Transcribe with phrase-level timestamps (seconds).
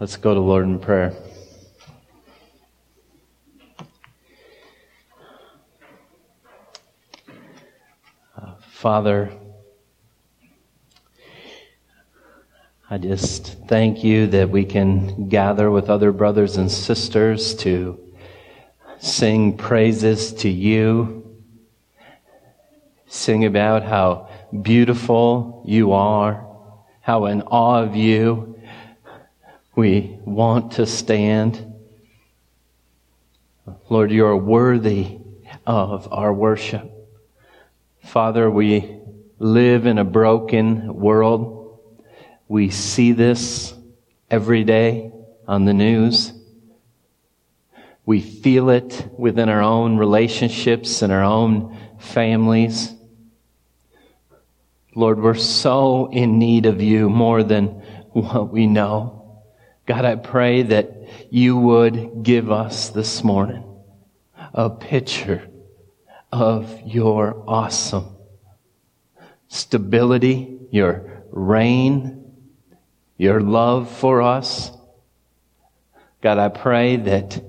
[0.00, 1.12] Let's go to Lord in prayer.
[8.70, 9.30] Father,
[12.88, 18.00] I just thank you that we can gather with other brothers and sisters to
[19.00, 21.38] sing praises to you,
[23.06, 24.30] sing about how
[24.62, 26.46] beautiful you are,
[27.02, 28.58] how in awe of you
[29.80, 31.72] we want to stand.
[33.88, 35.20] Lord, you are worthy
[35.66, 36.92] of our worship.
[38.04, 39.00] Father, we
[39.38, 41.80] live in a broken world.
[42.46, 43.72] We see this
[44.30, 45.12] every day
[45.48, 46.34] on the news.
[48.04, 52.92] We feel it within our own relationships and our own families.
[54.94, 57.68] Lord, we're so in need of you more than
[58.12, 59.19] what we know.
[59.90, 63.64] God, I pray that you would give us this morning
[64.54, 65.48] a picture
[66.30, 68.06] of your awesome
[69.48, 72.24] stability, your reign,
[73.16, 74.70] your love for us.
[76.22, 77.42] God, I pray that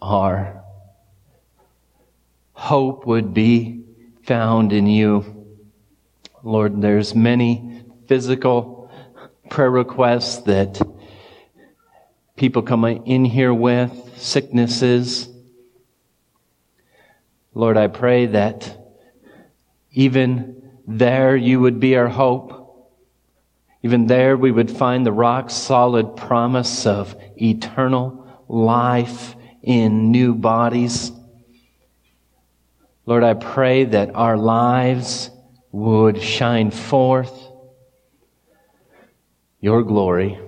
[0.00, 0.64] our
[2.54, 3.84] hope would be
[4.22, 5.46] found in you.
[6.42, 8.79] Lord, there's many physical
[9.50, 10.80] prayer requests that
[12.36, 15.28] people come in here with, sicknesses.
[17.52, 18.78] Lord, I pray that
[19.90, 22.56] even there you would be our hope.
[23.82, 31.10] Even there we would find the rock solid promise of eternal life in new bodies.
[33.04, 35.30] Lord, I pray that our lives
[35.72, 37.39] would shine forth
[39.60, 40.38] your glory.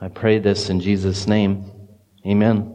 [0.00, 1.70] I pray this in Jesus' name.
[2.24, 2.74] Amen.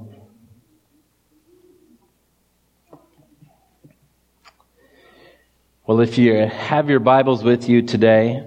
[5.86, 8.46] Well, if you have your Bibles with you today,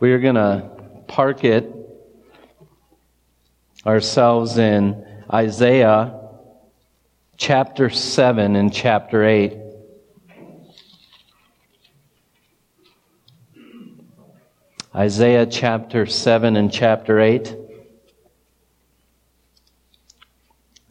[0.00, 0.70] we are going to
[1.06, 1.70] park it
[3.86, 6.20] ourselves in Isaiah
[7.36, 9.63] chapter 7 and chapter 8.
[14.96, 17.56] Isaiah chapter 7 and chapter 8.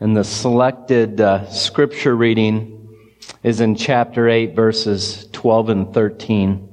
[0.02, 2.90] And the selected uh, scripture reading
[3.44, 6.70] is in chapter 8, verses 12 and 13.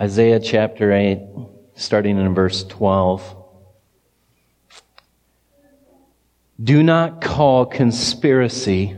[0.00, 1.20] Isaiah chapter 8,
[1.76, 3.36] starting in verse 12.
[6.60, 8.96] Do not call conspiracy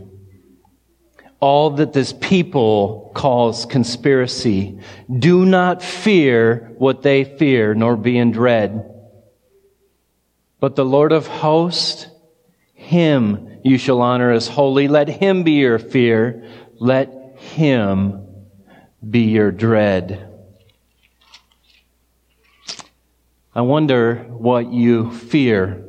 [1.40, 4.78] all that this people calls conspiracy.
[5.10, 8.92] Do not fear what they fear, nor be in dread.
[10.60, 12.06] But the Lord of hosts,
[12.74, 14.88] him you shall honor as holy.
[14.88, 16.44] Let him be your fear.
[16.78, 18.26] Let him
[19.08, 20.32] be your dread.
[23.54, 25.82] I wonder what you fear.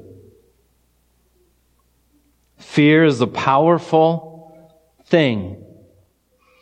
[2.58, 4.27] Fear is a powerful
[5.08, 5.64] thing.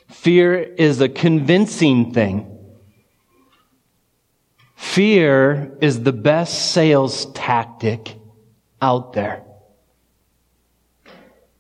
[0.09, 2.51] Fear is a convincing thing.
[4.75, 8.15] Fear is the best sales tactic
[8.81, 9.43] out there.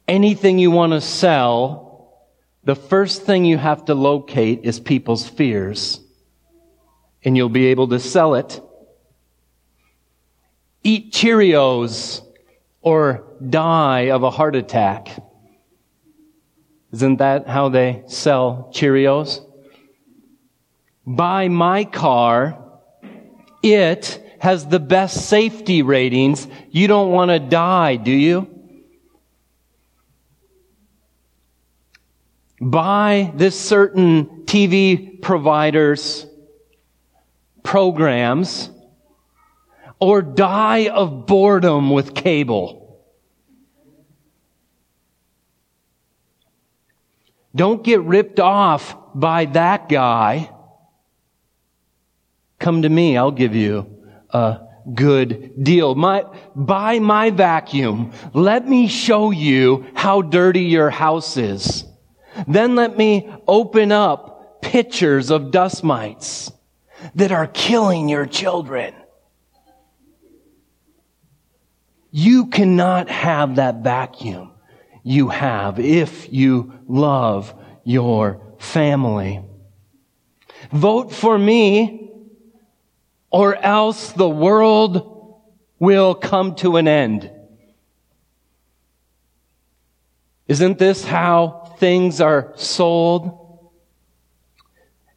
[0.07, 2.27] Anything you want to sell,
[2.63, 5.99] the first thing you have to locate is people's fears.
[7.23, 8.61] And you'll be able to sell it.
[10.83, 12.21] Eat Cheerios
[12.81, 15.07] or die of a heart attack.
[16.95, 19.41] Isn't that how they sell Cheerios?
[21.05, 22.57] Buy my car.
[23.61, 26.47] It has the best safety ratings.
[26.71, 28.47] You don't want to die, do you?
[32.61, 36.25] Buy this certain TV provider's
[37.61, 38.69] programs
[39.99, 42.84] or die of boredom with cable.
[47.55, 50.51] Don't get ripped off by that guy.
[52.59, 53.17] Come to me.
[53.17, 53.89] I'll give you
[54.29, 54.59] a
[54.93, 55.95] good deal.
[55.95, 56.25] My,
[56.55, 58.11] buy my vacuum.
[58.33, 61.85] Let me show you how dirty your house is.
[62.47, 66.51] Then let me open up pictures of dust mites
[67.15, 68.93] that are killing your children.
[72.11, 74.54] You cannot have that vacuum
[75.07, 77.53] you have if you love
[77.83, 79.39] your family.
[80.71, 82.09] Vote for me
[83.29, 85.43] or else the world
[85.77, 87.29] will come to an end.
[90.47, 93.69] Isn't this how things are sold?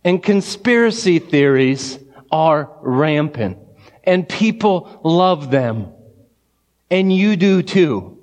[0.05, 1.99] And conspiracy theories
[2.31, 3.57] are rampant
[4.05, 5.95] and people love them.
[6.91, 8.18] And you do too.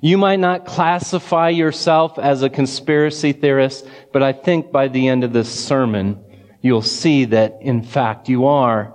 [0.00, 5.24] You might not classify yourself as a conspiracy theorist, but I think by the end
[5.24, 6.24] of this sermon,
[6.60, 8.94] you'll see that in fact you are.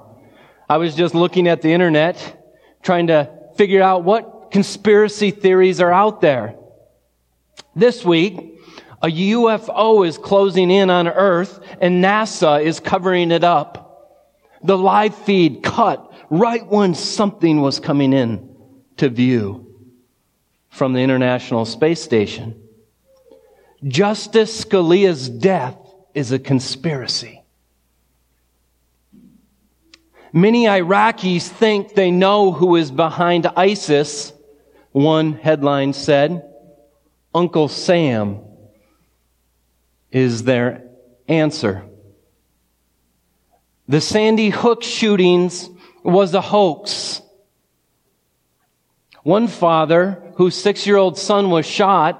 [0.69, 5.91] I was just looking at the internet, trying to figure out what conspiracy theories are
[5.91, 6.55] out there.
[7.75, 8.61] This week,
[9.01, 14.29] a UFO is closing in on Earth and NASA is covering it up.
[14.63, 18.55] The live feed cut right when something was coming in
[18.97, 19.72] to view
[20.73, 22.59] from the International Space Station.
[23.83, 25.77] Justice Scalia's death
[26.15, 27.43] is a conspiracy.
[30.33, 34.33] Many Iraqis think they know who is behind ISIS,
[34.91, 36.43] one headline said.
[37.35, 38.39] Uncle Sam
[40.11, 40.89] is their
[41.27, 41.83] answer.
[43.87, 45.69] The Sandy Hook shootings
[46.03, 47.21] was a hoax.
[49.23, 52.19] One father whose six year old son was shot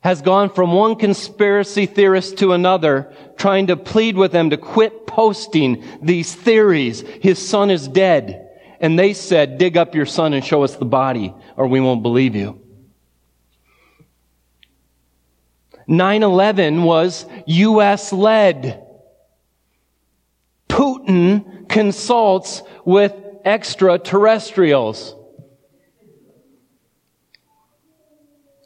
[0.00, 5.04] has gone from one conspiracy theorist to another, trying to plead with them to quit
[5.04, 7.00] posting these theories.
[7.00, 8.48] His son is dead.
[8.78, 12.04] And they said, dig up your son and show us the body, or we won't
[12.04, 12.60] believe you.
[15.88, 18.12] 9-11 was U.S.
[18.12, 18.86] led.
[20.68, 23.12] Putin consults with
[23.44, 25.15] extraterrestrials.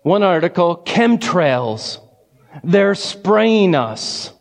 [0.03, 1.99] One article, chemtrails.
[2.65, 4.33] They're spraying us.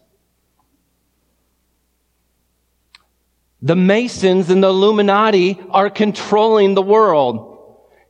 [3.62, 7.58] The Masons and the Illuminati are controlling the world.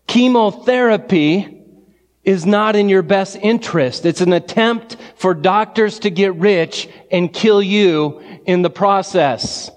[0.05, 1.63] Chemotherapy
[2.23, 4.05] is not in your best interest.
[4.05, 9.71] It's an attempt for doctors to get rich and kill you in the process.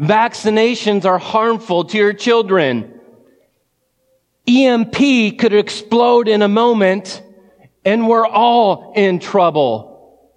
[0.00, 2.99] Vaccinations are harmful to your children.
[4.50, 7.22] EMP could explode in a moment
[7.84, 10.30] and we're all in trouble.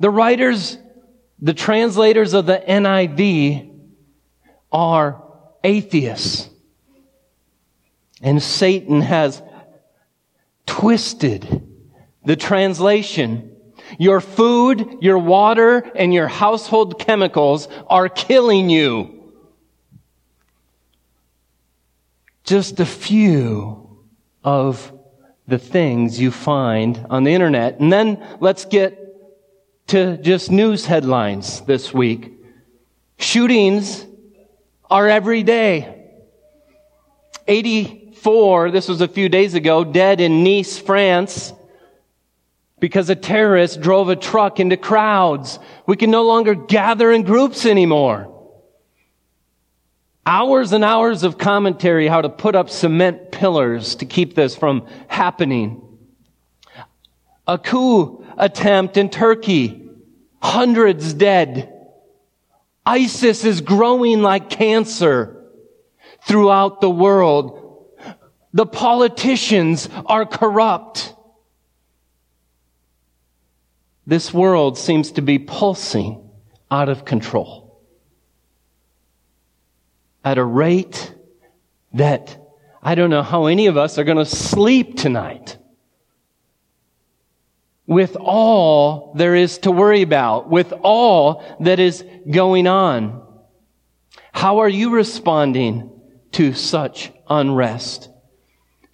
[0.00, 0.76] The writers,
[1.40, 3.70] the translators of the NIV
[4.70, 5.22] are
[5.62, 6.48] atheists.
[8.20, 9.42] And Satan has
[10.66, 11.68] twisted
[12.24, 13.48] the translation
[13.98, 19.11] your food, your water, and your household chemicals are killing you.
[22.44, 24.00] Just a few
[24.44, 24.92] of
[25.46, 27.80] the things you find on the internet.
[27.80, 28.98] And then let's get
[29.88, 32.32] to just news headlines this week.
[33.18, 34.06] Shootings
[34.90, 35.98] are every day.
[37.46, 41.52] 84, this was a few days ago, dead in Nice, France
[42.82, 45.60] because a terrorist drove a truck into crowds.
[45.86, 48.31] We can no longer gather in groups anymore.
[50.24, 54.86] Hours and hours of commentary how to put up cement pillars to keep this from
[55.08, 55.82] happening.
[57.46, 59.90] A coup attempt in Turkey.
[60.40, 61.72] Hundreds dead.
[62.86, 65.44] ISIS is growing like cancer
[66.22, 67.88] throughout the world.
[68.52, 71.14] The politicians are corrupt.
[74.06, 76.30] This world seems to be pulsing
[76.70, 77.61] out of control
[80.24, 81.14] at a rate
[81.94, 82.38] that
[82.82, 85.56] I don't know how any of us are going to sleep tonight.
[87.86, 93.22] With all there is to worry about, with all that is going on.
[94.32, 95.90] How are you responding
[96.32, 98.08] to such unrest?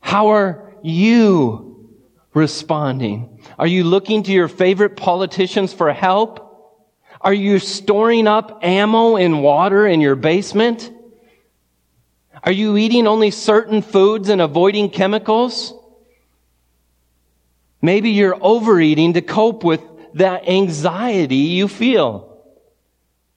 [0.01, 1.91] How are you
[2.35, 3.41] responding?
[3.59, 6.45] Are you looking to your favorite politicians for help?
[7.21, 10.93] Are you storing up ammo and water in your basement?
[12.43, 15.75] Are you eating only certain foods and avoiding chemicals?
[17.81, 19.83] Maybe you're overeating to cope with
[20.15, 22.43] that anxiety you feel.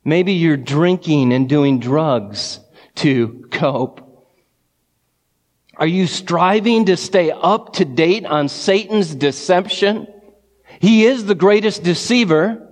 [0.03, 2.59] Maybe you're drinking and doing drugs
[2.95, 4.07] to cope.
[5.75, 10.07] Are you striving to stay up to date on Satan's deception?
[10.79, 12.67] He is the greatest deceiver.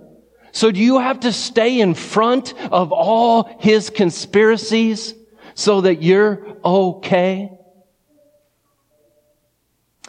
[0.52, 5.14] So do you have to stay in front of all his conspiracies
[5.60, 7.52] so that you're okay?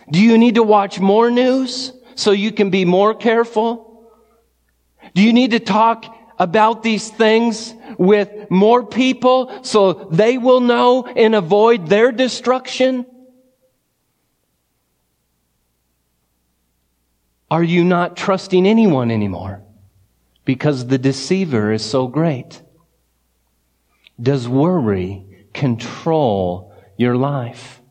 [0.09, 4.09] Do you need to watch more news so you can be more careful?
[5.13, 6.05] Do you need to talk
[6.39, 13.05] about these things with more people so they will know and avoid their destruction?
[17.49, 19.63] Are you not trusting anyone anymore
[20.45, 22.61] because the deceiver is so great?
[24.17, 27.81] Does worry control your life?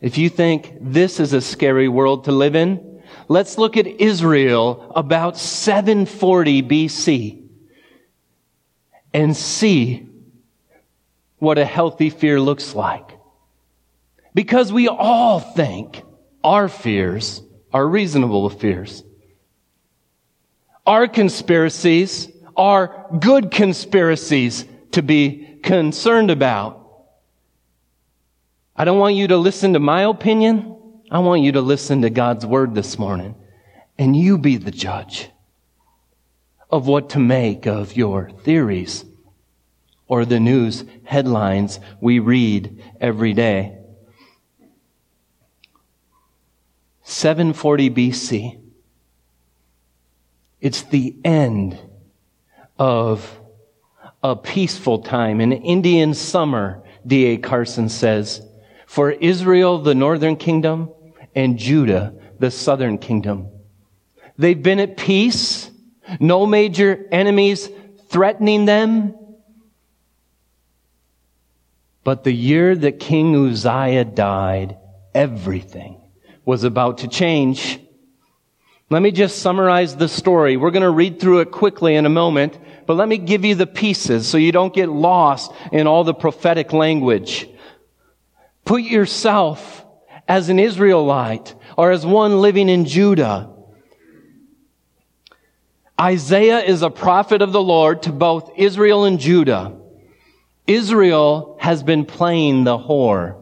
[0.00, 4.90] If you think this is a scary world to live in, let's look at Israel
[4.96, 7.42] about 740 BC
[9.12, 10.08] and see
[11.38, 13.18] what a healthy fear looks like.
[14.34, 16.02] Because we all think
[16.44, 19.02] our fears are reasonable fears.
[20.86, 26.76] Our conspiracies are good conspiracies to be concerned about.
[28.76, 30.76] I don't want you to listen to my opinion.
[31.10, 33.34] I want you to listen to God's word this morning
[33.98, 35.28] and you be the judge
[36.70, 39.04] of what to make of your theories
[40.06, 43.76] or the news headlines we read every day.
[47.02, 48.60] 740 BC.
[50.60, 51.78] It's the end
[52.78, 53.39] of
[54.22, 57.38] a peaceful time, an Indian summer, D.A.
[57.38, 58.46] Carson says,
[58.86, 60.90] for Israel, the northern kingdom,
[61.34, 63.48] and Judah, the southern kingdom.
[64.36, 65.70] They've been at peace,
[66.18, 67.68] no major enemies
[68.08, 69.14] threatening them.
[72.02, 74.76] But the year that King Uzziah died,
[75.14, 76.00] everything
[76.44, 77.78] was about to change.
[78.92, 80.56] Let me just summarize the story.
[80.56, 83.54] We're going to read through it quickly in a moment, but let me give you
[83.54, 87.48] the pieces so you don't get lost in all the prophetic language.
[88.64, 89.86] Put yourself
[90.26, 93.50] as an Israelite or as one living in Judah.
[96.00, 99.76] Isaiah is a prophet of the Lord to both Israel and Judah.
[100.66, 103.39] Israel has been playing the whore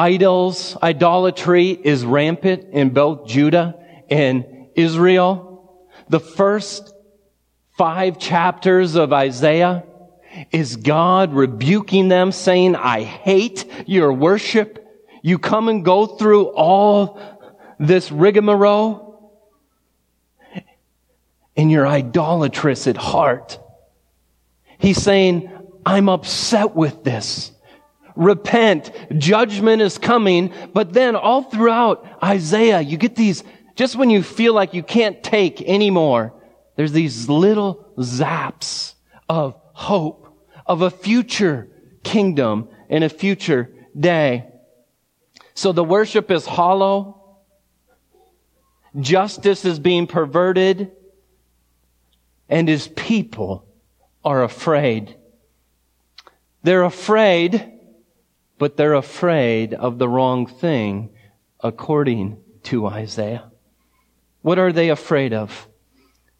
[0.00, 3.78] idols, idolatry is rampant in both Judah
[4.08, 5.78] and Israel.
[6.08, 6.94] The first
[7.76, 9.84] five chapters of Isaiah
[10.52, 14.86] is God rebuking them saying, I hate your worship.
[15.22, 17.20] You come and go through all
[17.78, 19.06] this rigmarole
[21.58, 23.58] and you're idolatrous at heart.
[24.78, 25.50] He's saying,
[25.84, 27.52] I'm upset with this
[28.20, 28.92] repent.
[29.18, 30.52] Judgment is coming.
[30.72, 33.42] But then all throughout Isaiah, you get these,
[33.74, 36.34] just when you feel like you can't take anymore,
[36.76, 38.94] there's these little zaps
[39.28, 40.28] of hope
[40.66, 41.68] of a future
[42.04, 44.46] kingdom in a future day.
[45.54, 47.38] So the worship is hollow.
[48.98, 50.92] Justice is being perverted
[52.48, 53.66] and his people
[54.24, 55.16] are afraid.
[56.62, 57.79] They're afraid
[58.60, 61.08] but they're afraid of the wrong thing
[61.60, 63.50] according to Isaiah.
[64.42, 65.66] What are they afraid of?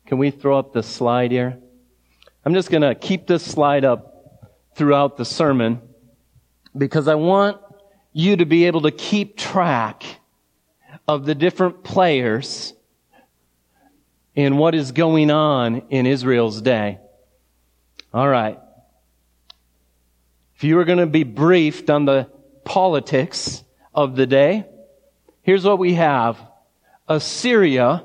[0.05, 1.59] Can we throw up the slide here?
[2.45, 5.81] I'm just going to keep this slide up throughout the sermon
[6.77, 7.57] because I want
[8.13, 10.05] you to be able to keep track
[11.09, 12.75] of the different players
[14.35, 16.99] in what is going on in Israel's day.
[18.13, 18.59] All right.
[20.61, 22.29] If you were going to be briefed on the
[22.67, 23.65] politics
[23.95, 24.67] of the day,
[25.41, 26.37] here's what we have.
[27.09, 28.05] Assyria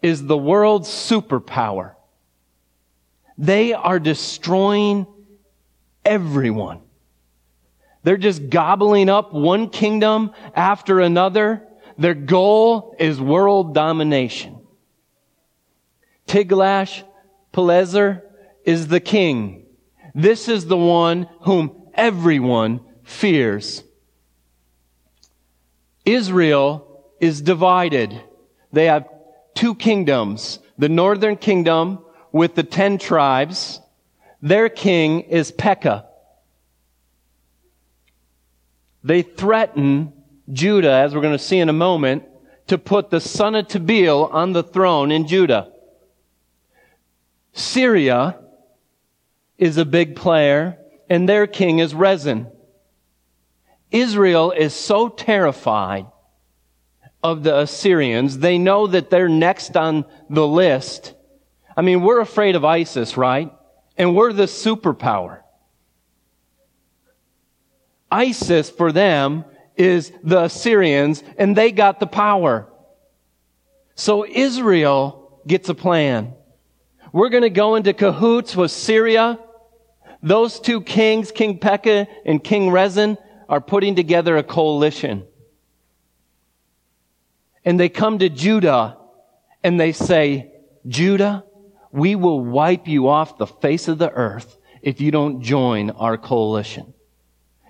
[0.00, 1.92] is the world's superpower.
[3.36, 5.06] They are destroying
[6.06, 6.80] everyone.
[8.02, 11.68] They're just gobbling up one kingdom after another.
[11.98, 14.58] Their goal is world domination.
[16.28, 18.22] Tiglath-Pileser
[18.64, 19.63] is the king.
[20.14, 23.82] This is the one whom everyone fears.
[26.04, 28.22] Israel is divided.
[28.72, 29.08] They have
[29.54, 30.58] two kingdoms.
[30.78, 33.80] The northern kingdom with the ten tribes.
[34.42, 36.06] Their king is Pekah.
[39.02, 40.12] They threaten
[40.52, 42.24] Judah, as we're going to see in a moment,
[42.66, 45.72] to put the son of Tabeel on the throne in Judah.
[47.52, 48.38] Syria
[49.58, 52.48] is a big player, and their king is Rezin.
[53.90, 56.06] Israel is so terrified
[57.24, 61.14] of the Assyrians, they know that they're next on the list.
[61.74, 63.50] I mean, we're afraid of ISIS, right?
[63.96, 65.40] And we're the superpower.
[68.10, 72.68] ISIS for them is the Assyrians, and they got the power.
[73.94, 76.34] So Israel gets a plan.
[77.10, 79.38] We're going to go into cahoots with Syria.
[80.24, 85.26] Those two kings, King Pekah and King Rezin, are putting together a coalition.
[87.62, 88.96] And they come to Judah
[89.62, 90.50] and they say,
[90.86, 91.44] Judah,
[91.92, 96.16] we will wipe you off the face of the earth if you don't join our
[96.16, 96.94] coalition.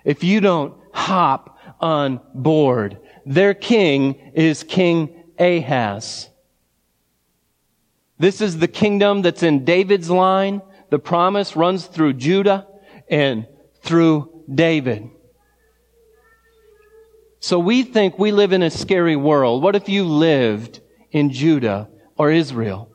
[0.05, 2.99] If you don't hop on board.
[3.27, 6.31] Their king is King Ahaz.
[8.19, 10.63] This is the kingdom that's in David's line.
[10.95, 12.69] The promise runs through Judah
[13.11, 13.49] and
[13.83, 15.11] through David.
[17.41, 19.61] So we think we live in a scary world.
[19.61, 20.79] What if you lived
[21.11, 22.93] in Judah or Israel?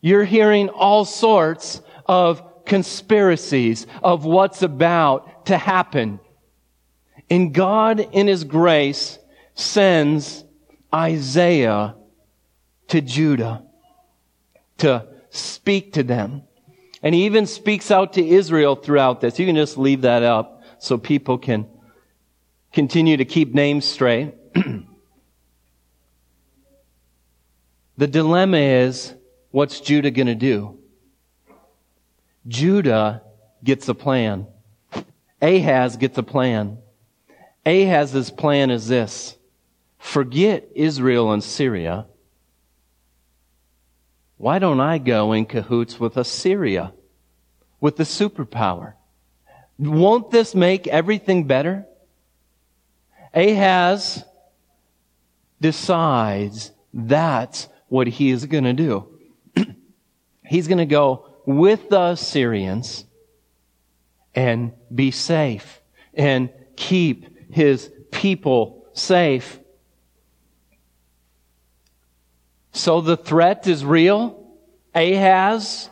[0.00, 6.18] You're hearing all sorts of conspiracies of what's about to happen.
[7.28, 9.18] And God, in His grace,
[9.52, 10.46] sends
[10.94, 11.94] Isaiah
[12.88, 13.66] to Judah
[14.78, 16.42] to speak to them.
[17.02, 19.38] And he even speaks out to Israel throughout this.
[19.38, 21.66] You can just leave that up so people can
[22.72, 24.34] continue to keep names straight.
[27.96, 29.14] the dilemma is
[29.50, 30.78] what's Judah going to do?
[32.46, 33.22] Judah
[33.64, 34.46] gets a plan.
[35.40, 36.78] Ahaz gets a plan.
[37.64, 39.36] Ahaz's plan is this.
[39.98, 42.06] Forget Israel and Syria.
[44.42, 46.92] Why don't I go in cahoots with Assyria,
[47.80, 48.94] with the superpower?
[49.78, 51.86] Won't this make everything better?
[53.32, 54.24] Ahaz
[55.60, 59.16] decides that's what he is going to do.
[60.44, 63.04] He's going to go with the Assyrians
[64.34, 65.80] and be safe
[66.14, 69.60] and keep his people safe.
[72.72, 74.38] So the threat is real.
[74.94, 75.90] Ahaz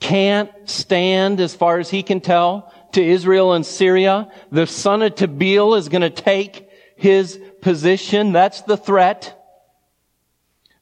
[0.00, 4.30] can't stand, as far as he can tell, to Israel and Syria.
[4.52, 8.32] The son of Tabeel is going to take his position.
[8.32, 9.40] That's the threat.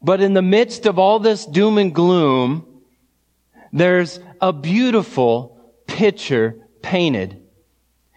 [0.02, 2.66] But in the midst of all this doom and gloom,
[3.72, 5.56] there's a beautiful
[5.86, 7.40] picture painted.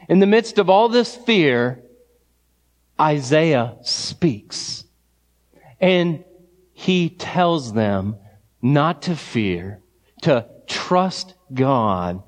[0.09, 1.83] In the midst of all this fear,
[2.99, 4.83] Isaiah speaks.
[5.79, 6.24] And
[6.77, 8.17] he tells them
[8.61, 9.79] not to fear,
[10.21, 12.21] to trust God,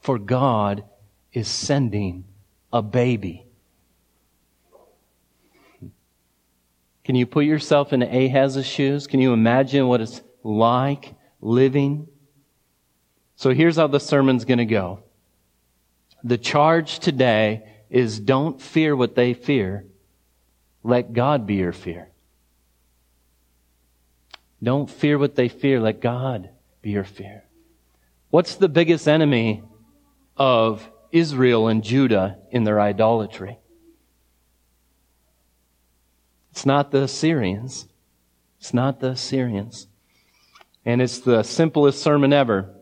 [0.00, 0.84] for God
[1.32, 2.26] is sending
[2.70, 3.46] a baby.
[7.04, 9.06] Can you put yourself in Ahaz's shoes?
[9.06, 12.06] Can you imagine what it's like living?
[13.36, 15.02] So here's how the sermon's going to go.
[16.22, 19.86] The charge today is don't fear what they fear.
[20.82, 22.10] Let God be your fear.
[24.64, 25.78] Don't fear what they fear.
[25.78, 26.50] Let God
[26.82, 27.44] be your fear.
[28.30, 29.62] What's the biggest enemy
[30.36, 33.58] of Israel and Judah in their idolatry?
[36.50, 37.86] It's not the Assyrians.
[38.58, 39.86] It's not the Assyrians.
[40.84, 42.74] And it's the simplest sermon ever.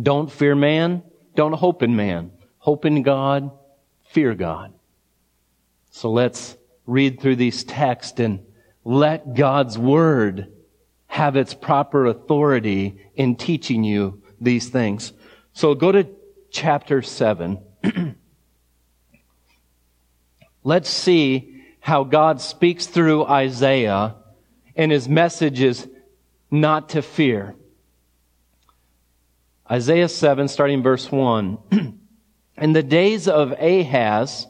[0.00, 1.02] Don't fear man.
[1.34, 2.32] Don't hope in man.
[2.58, 3.50] Hope in God.
[4.10, 4.72] Fear God.
[5.90, 8.40] So let's read through these texts and
[8.84, 10.51] let God's word
[11.12, 15.12] have its proper authority in teaching you these things.
[15.52, 16.08] So go to
[16.50, 17.58] chapter 7.
[20.64, 24.14] Let's see how God speaks through Isaiah
[24.74, 25.86] and his message is
[26.50, 27.56] not to fear.
[29.70, 31.58] Isaiah 7, starting verse 1.
[32.56, 34.46] In the days of Ahaz,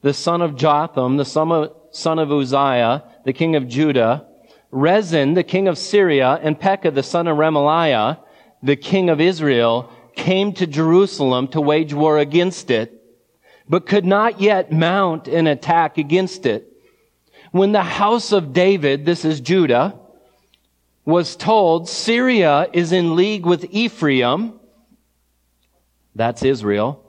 [0.00, 4.24] the son of Jotham, the son of, son of Uzziah, the king of Judah,
[4.70, 8.18] Rezin, the king of Syria, and Pekah, the son of Remaliah,
[8.62, 12.92] the king of Israel, came to Jerusalem to wage war against it,
[13.68, 16.72] but could not yet mount an attack against it.
[17.50, 19.98] When the house of David, this is Judah,
[21.04, 24.60] was told Syria is in league with Ephraim,
[26.14, 27.04] that's Israel,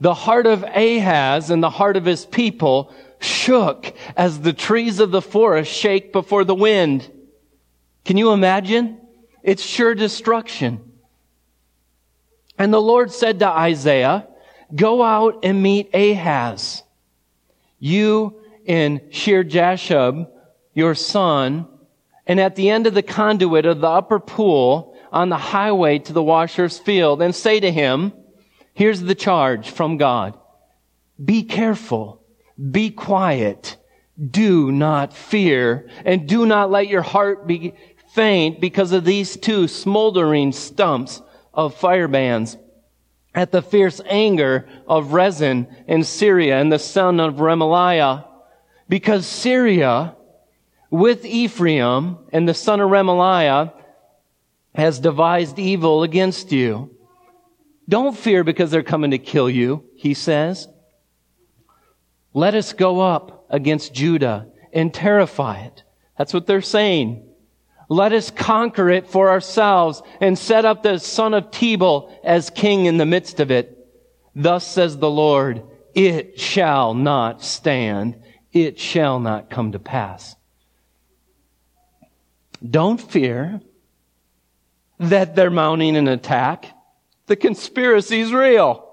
[0.00, 5.10] the heart of Ahaz and the heart of his people shook as the trees of
[5.10, 7.10] the forest shake before the wind.
[8.04, 8.98] Can you imagine?
[9.42, 10.92] It's sure destruction.
[12.58, 14.26] And the Lord said to Isaiah,
[14.74, 16.82] go out and meet Ahaz.
[17.78, 20.28] You and Shear-jashub,
[20.72, 21.66] your son,
[22.26, 26.12] and at the end of the conduit of the upper pool on the highway to
[26.12, 28.12] the washer's field and say to him,
[28.72, 30.38] here's the charge from God.
[31.22, 32.23] Be careful
[32.70, 33.76] be quiet.
[34.30, 37.74] Do not fear and do not let your heart be
[38.14, 41.20] faint because of these two smoldering stumps
[41.52, 42.56] of firebands
[43.34, 48.24] at the fierce anger of Rezin in Syria and the son of Remaliah,
[48.88, 50.14] because Syria
[50.90, 53.72] with Ephraim and the son of Remaliah
[54.74, 56.96] has devised evil against you.
[57.88, 60.68] Don't fear because they're coming to kill you, he says.
[62.34, 65.84] Let us go up against Judah and terrify it.
[66.18, 67.26] That's what they're saying.
[67.88, 72.86] Let us conquer it for ourselves and set up the son of Tabeel as king
[72.86, 73.78] in the midst of it.
[74.34, 75.62] Thus says the Lord,
[75.94, 78.16] it shall not stand.
[78.52, 80.34] It shall not come to pass.
[82.68, 83.60] Don't fear
[84.98, 86.66] that they're mounting an attack.
[87.26, 88.88] The conspiracy is real.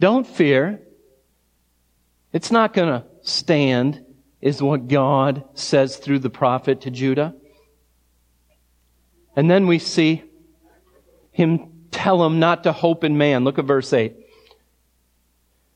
[0.00, 0.80] Don't fear.
[2.32, 4.04] It's not going to stand
[4.40, 7.34] is what God says through the prophet to Judah.
[9.36, 10.24] And then we see
[11.30, 13.44] him tell him not to hope in man.
[13.44, 14.16] Look at verse 8.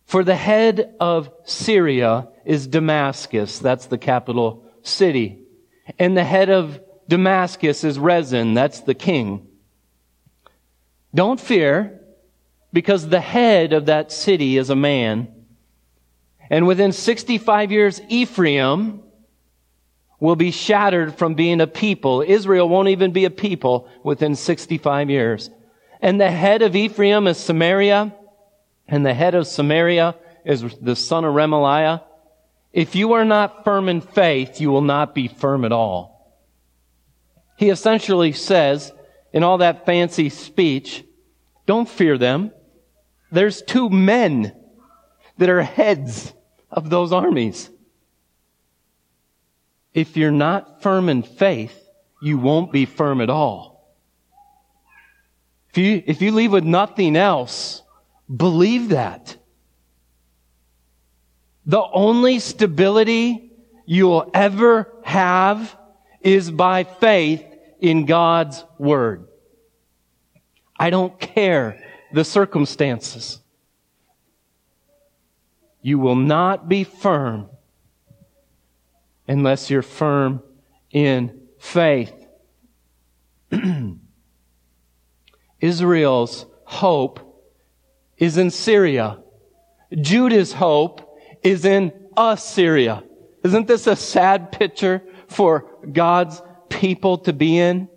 [0.07, 3.59] For the head of Syria is Damascus.
[3.59, 5.41] That's the capital city.
[5.99, 8.55] And the head of Damascus is Rezin.
[8.55, 9.47] That's the king.
[11.15, 12.01] Don't fear
[12.73, 15.36] because the head of that city is a man
[16.51, 19.03] and within 65 years, Ephraim
[20.19, 22.23] will be shattered from being a people.
[22.27, 25.51] Israel won't even be a people within 65 years.
[26.01, 28.15] And the head of Ephraim is Samaria,
[28.89, 32.03] and the head of Samaria is the son of Remaliah.
[32.73, 36.17] If you are not firm in faith, you will not be firm at all.
[37.59, 38.93] He essentially says,
[39.33, 41.05] in all that fancy speech,
[41.67, 42.53] don't fear them.
[43.33, 44.55] There's two men
[45.39, 46.33] that are heads
[46.71, 47.71] of those armies.
[49.95, 51.77] If you're not firm in faith,
[52.21, 53.95] you won't be firm at all.
[55.71, 57.83] If you, if you leave with nothing else,
[58.35, 59.37] believe that.
[61.67, 63.53] The only stability
[63.85, 65.77] you'll ever have
[66.21, 67.45] is by faith
[67.81, 69.29] in God's Word.
[70.79, 73.41] I don't care the circumstances.
[75.87, 77.49] You will not be firm
[79.29, 80.43] unless you're firm
[80.91, 82.13] in faith.
[85.61, 87.41] Israel's hope
[88.19, 89.19] is in Syria.
[89.95, 93.05] Judah's hope is in Assyria.
[93.45, 97.89] Isn't this a sad picture for God's people to be in?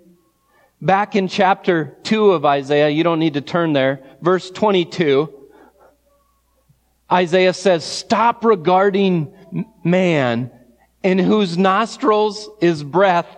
[0.79, 5.38] Back in chapter 2 of Isaiah, you don't need to turn there, verse 22,
[7.11, 9.33] Isaiah says, stop regarding
[9.83, 10.51] man
[11.01, 13.37] in whose nostrils is breath,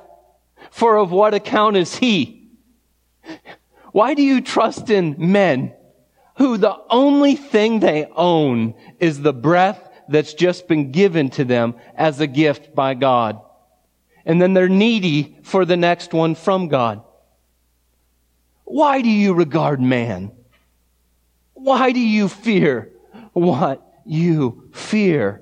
[0.71, 2.49] for of what account is he?
[3.91, 5.73] Why do you trust in men
[6.35, 11.75] who the only thing they own is the breath that's just been given to them
[11.95, 13.39] as a gift by God?
[14.25, 17.03] And then they're needy for the next one from God.
[18.63, 20.31] Why do you regard man?
[21.53, 22.91] Why do you fear
[23.33, 25.41] what you fear.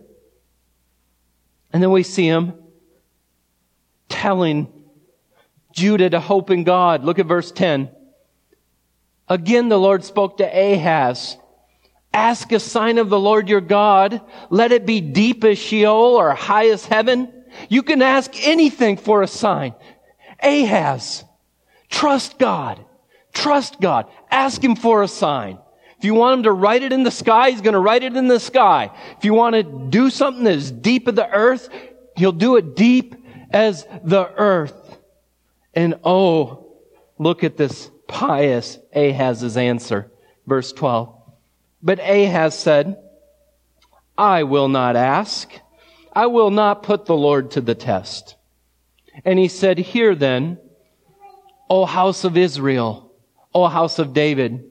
[1.72, 2.54] And then we see him
[4.08, 4.68] telling
[5.72, 7.04] Judah to hope in God.
[7.04, 7.90] Look at verse 10.
[9.28, 11.38] Again, the Lord spoke to Ahaz.
[12.12, 14.22] Ask a sign of the Lord your God.
[14.50, 17.32] Let it be deep as Sheol or high as heaven.
[17.70, 19.76] You can ask anything for a sign.
[20.42, 21.24] Ahaz,
[21.90, 22.84] trust God.
[23.34, 24.08] Trust God.
[24.32, 25.60] Ask Him for a sign.
[26.00, 28.16] If you want him to write it in the sky, he's going to write it
[28.16, 28.90] in the sky.
[29.18, 31.68] If you want to do something as deep as the earth,
[32.16, 33.16] he'll do it deep
[33.52, 34.98] as the earth.
[35.74, 36.78] And oh,
[37.18, 40.10] look at this pious Ahaz's answer.
[40.48, 41.14] Verse 12.
[41.84, 42.98] But Ahaz said,
[44.18, 45.52] I will not ask.
[46.14, 48.36] I will not put the Lord to the test.
[49.26, 50.60] And he said, Hear then,
[51.70, 53.12] O house of Israel,
[53.54, 54.69] O house of David,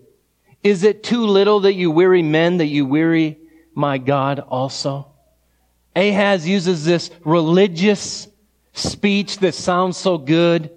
[0.69, 3.39] is it too little that you weary men, that you weary
[3.75, 5.11] my God also?
[5.97, 8.29] Ahaz uses this religious
[8.75, 10.71] speech that sounds so good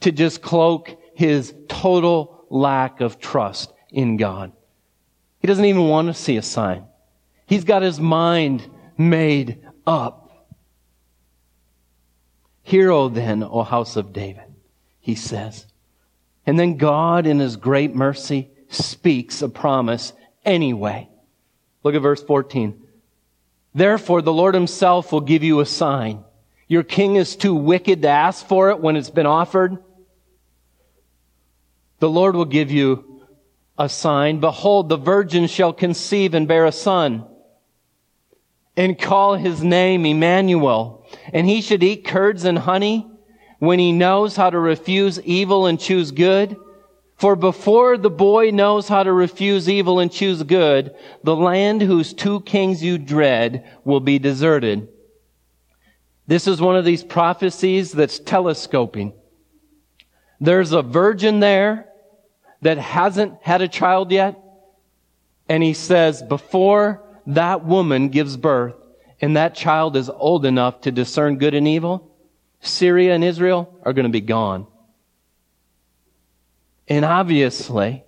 [0.00, 4.50] to just cloak his total lack of trust in God.
[5.38, 6.84] He doesn't even want to see a sign.
[7.46, 10.48] He's got his mind made up.
[12.64, 14.52] Hear, O then, O house of David,
[14.98, 15.64] he says.
[16.44, 20.12] And then God, in his great mercy, speaks a promise
[20.44, 21.08] anyway.
[21.82, 22.82] Look at verse 14.
[23.74, 26.24] Therefore, the Lord himself will give you a sign.
[26.66, 29.78] Your king is too wicked to ask for it when it's been offered.
[31.98, 33.22] The Lord will give you
[33.78, 34.40] a sign.
[34.40, 37.26] Behold, the virgin shall conceive and bear a son
[38.76, 41.06] and call his name Emmanuel.
[41.32, 43.06] And he should eat curds and honey
[43.58, 46.56] when he knows how to refuse evil and choose good.
[47.18, 52.14] For before the boy knows how to refuse evil and choose good, the land whose
[52.14, 54.88] two kings you dread will be deserted.
[56.28, 59.14] This is one of these prophecies that's telescoping.
[60.40, 61.88] There's a virgin there
[62.62, 64.40] that hasn't had a child yet.
[65.48, 68.74] And he says, before that woman gives birth
[69.20, 72.14] and that child is old enough to discern good and evil,
[72.60, 74.68] Syria and Israel are going to be gone.
[76.88, 78.04] And obviously,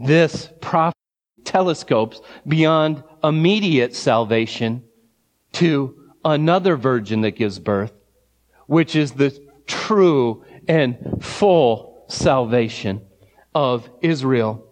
[0.00, 0.96] this prophet
[1.44, 4.82] telescopes beyond immediate salvation
[5.52, 7.92] to another virgin that gives birth,
[8.66, 13.00] which is the true and full salvation
[13.54, 14.66] of Israel.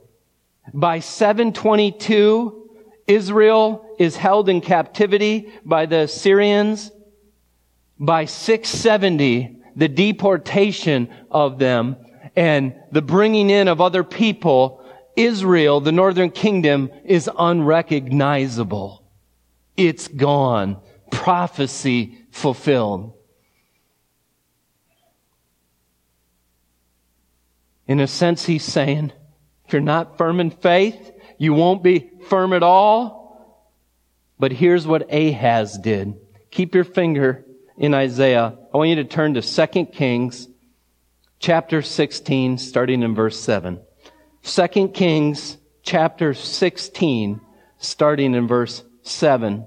[0.72, 2.70] By 722,
[3.06, 6.90] Israel is held in captivity by the Assyrians.
[7.98, 11.96] By 670, the deportation of them
[12.36, 14.84] and the bringing in of other people,
[15.16, 19.04] Israel, the northern kingdom, is unrecognizable.
[19.76, 20.80] It's gone.
[21.10, 23.12] Prophecy fulfilled.
[27.86, 29.12] In a sense, he's saying,
[29.66, 33.24] if you're not firm in faith, you won't be firm at all.
[34.38, 36.14] But here's what Ahaz did.
[36.50, 37.44] Keep your finger
[37.76, 38.56] in Isaiah.
[38.72, 40.48] I want you to turn to 2 Kings
[41.38, 43.80] chapter 16, starting in verse 7.
[44.42, 47.40] 2 Kings chapter 16,
[47.78, 49.66] starting in verse 7.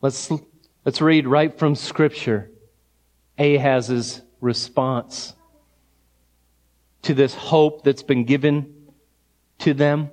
[0.00, 0.30] Let's,
[0.84, 2.50] let's read right from Scripture
[3.38, 5.34] Ahaz's response
[7.02, 8.90] to this hope that's been given
[9.58, 10.10] to them.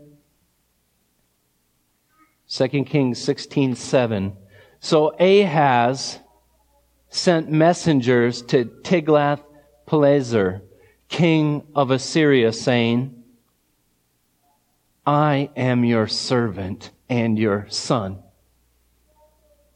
[2.50, 4.36] 2 Kings 16, 7.
[4.80, 6.20] So Ahaz
[7.12, 10.64] sent messengers to Tiglath-Pileser,
[11.10, 13.24] king of Assyria, saying,
[15.06, 18.20] I am your servant and your son.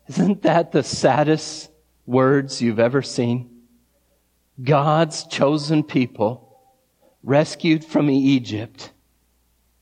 [0.08, 1.69] Isn't that the saddest
[2.06, 3.63] words you've ever seen?
[4.63, 6.58] God's chosen people,
[7.21, 8.91] rescued from Egypt,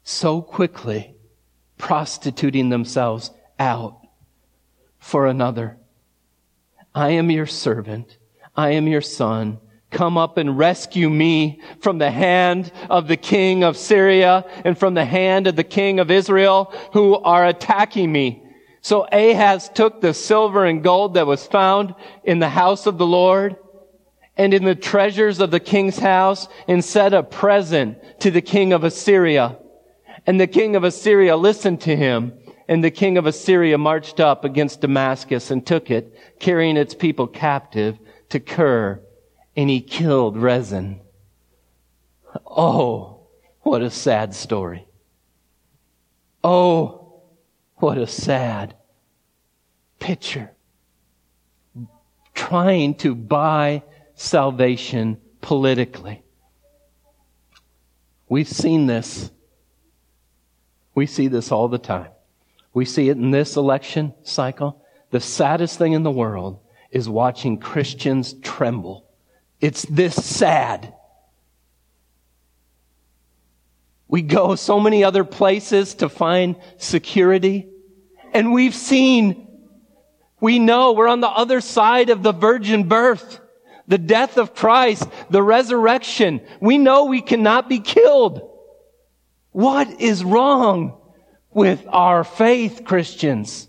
[0.04, 1.13] so quickly
[1.78, 4.00] prostituting themselves out
[4.98, 5.78] for another.
[6.95, 8.17] I am your servant.
[8.56, 9.60] I am your son.
[9.89, 14.93] Come up and rescue me from the hand of the king of Syria and from
[14.95, 18.43] the hand of the king of Israel who are attacking me.
[18.82, 23.06] So Ahaz took the silver and gold that was found in the house of the
[23.06, 23.56] Lord
[24.36, 28.73] and in the treasures of the king's house and set a present to the king
[28.73, 29.58] of Assyria.
[30.25, 32.34] And the king of Assyria listened to him
[32.67, 37.28] and the king of Assyria marched up against Damascus and took it, carrying its people
[37.28, 37.97] captive
[38.30, 39.02] to Kir,
[39.56, 41.02] and he killed Rezin.
[42.45, 43.28] Oh,
[43.62, 44.88] what a sad story.
[46.43, 47.21] Oh,
[47.76, 48.76] what a sad
[49.99, 50.52] picture.
[52.34, 53.84] Trying to buy
[54.15, 56.23] salvation politically.
[58.28, 59.32] We've seen this.
[60.95, 62.10] We see this all the time.
[62.73, 64.83] We see it in this election cycle.
[65.12, 66.59] The saddest thing in the world
[66.89, 69.05] is watching Christians tremble.
[69.62, 70.93] It's this sad.
[74.07, 77.67] We go so many other places to find security.
[78.33, 79.47] And we've seen,
[80.39, 83.39] we know we're on the other side of the virgin birth,
[83.88, 86.41] the death of Christ, the resurrection.
[86.59, 88.49] We know we cannot be killed.
[89.51, 90.99] What is wrong?
[91.54, 93.68] With our faith, Christians.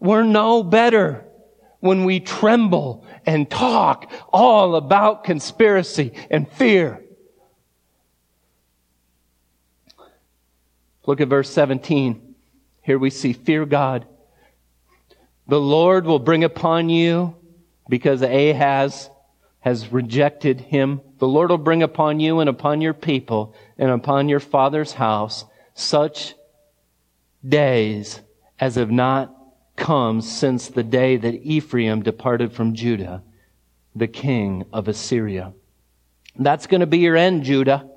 [0.00, 1.24] We're no better
[1.80, 7.02] when we tremble and talk all about conspiracy and fear.
[11.06, 12.34] Look at verse 17.
[12.82, 14.06] Here we see fear God.
[15.48, 17.34] The Lord will bring upon you
[17.88, 19.10] because Ahaz
[19.60, 21.00] has rejected him.
[21.18, 25.44] The Lord will bring upon you and upon your people and upon your father's house
[25.74, 26.34] such
[27.46, 28.20] days
[28.60, 29.34] as have not
[29.76, 33.22] come since the day that Ephraim departed from Judah,
[33.94, 35.52] the king of Assyria.
[36.38, 37.88] That's going to be your end, Judah.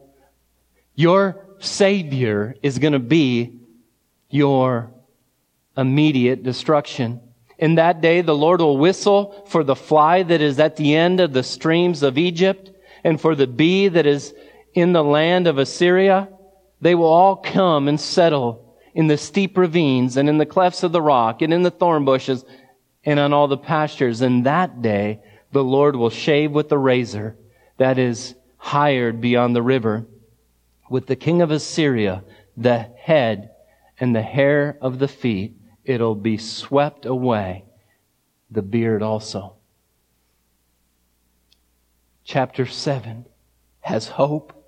[0.95, 3.59] Your Savior is going to be
[4.29, 4.91] your
[5.77, 7.21] immediate destruction.
[7.57, 11.19] In that day, the Lord will whistle for the fly that is at the end
[11.19, 12.71] of the streams of Egypt
[13.03, 14.33] and for the bee that is
[14.73, 16.27] in the land of Assyria.
[16.86, 20.91] They will all come and settle in the steep ravines and in the clefts of
[20.91, 22.45] the rock and in the thorn bushes
[23.04, 24.21] and on all the pastures.
[24.21, 25.19] And that day,
[25.52, 27.38] the Lord will shave with the razor
[27.78, 30.06] that is hired beyond the river
[30.88, 32.24] with the king of Assyria,
[32.56, 33.50] the head
[34.00, 37.65] and the hair of the feet it'll be swept away,
[38.52, 39.56] the beard also.
[42.24, 43.26] Chapter 7
[43.80, 44.64] has hope,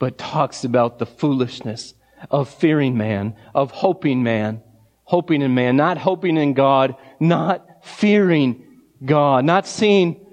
[0.00, 1.94] but talks about the foolishness
[2.30, 4.62] of fearing man, of hoping man,
[5.04, 8.64] hoping in man, not hoping in God, not fearing
[9.04, 10.26] God, not seeing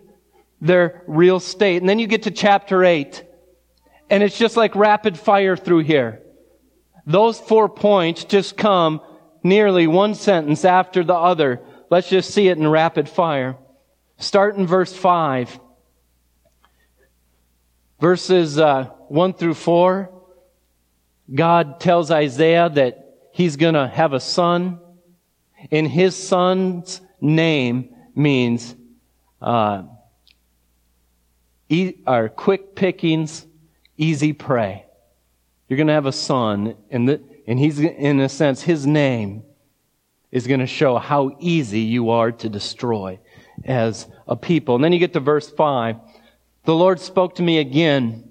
[0.62, 1.82] their real state.
[1.82, 3.24] And then you get to chapter 8,
[4.10, 6.24] and it's just like rapid fire through here.
[7.06, 9.02] Those four points just come
[9.44, 11.62] nearly one sentence after the other.
[11.90, 13.58] Let's just see it in rapid fire.
[14.18, 15.60] Start in verse 5.
[18.00, 20.10] Verses uh, 1 through 4.
[21.34, 24.80] God tells Isaiah that he's going to have a son,
[25.72, 28.76] and his son's name means
[29.42, 29.84] uh,
[31.70, 33.46] e- are quick pickings,
[33.98, 34.86] easy prey.
[35.68, 39.44] You're going to have a son, and the, and he's, in a sense, his name
[40.32, 43.20] is going to show how easy you are to destroy
[43.66, 44.76] as a people.
[44.76, 45.98] And then you get to verse 5.
[46.66, 48.30] The Lord spoke to me again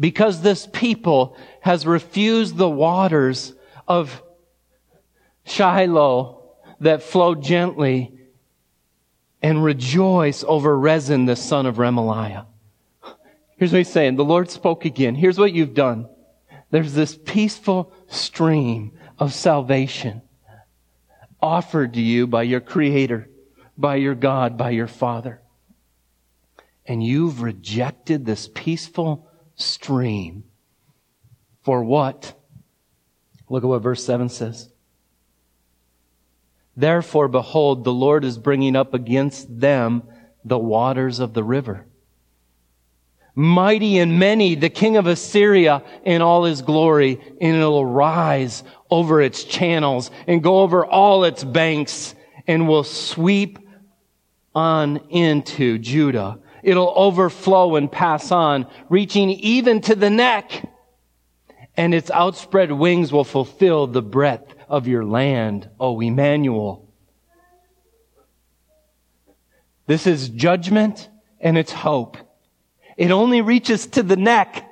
[0.00, 3.54] because this people has refused the waters
[3.86, 4.22] of
[5.44, 6.42] Shiloh
[6.80, 8.18] that flow gently
[9.42, 12.46] and rejoice over Rezin, the son of Remaliah.
[13.58, 14.16] Here's what he's saying.
[14.16, 15.14] The Lord spoke again.
[15.14, 16.08] Here's what you've done.
[16.70, 20.22] There's this peaceful stream of salvation
[21.42, 23.28] offered to you by your Creator,
[23.76, 25.42] by your God, by your Father.
[26.86, 29.29] And you've rejected this peaceful
[29.60, 30.44] stream.
[31.62, 32.34] For what?
[33.48, 34.68] Look at what verse 7 says.
[36.76, 40.04] Therefore, behold, the Lord is bringing up against them
[40.44, 41.86] the waters of the river
[43.40, 49.20] mighty and many, the king of Assyria in all his glory, and it'll rise over
[49.20, 52.14] its channels and go over all its banks
[52.46, 53.58] and will sweep
[54.54, 56.38] on into Judah.
[56.62, 60.68] It'll overflow and pass on, reaching even to the neck.
[61.76, 66.86] And its outspread wings will fulfill the breadth of your land, O Emmanuel.
[69.86, 71.08] This is judgment
[71.40, 72.16] and it's hope.
[72.96, 74.69] It only reaches to the neck.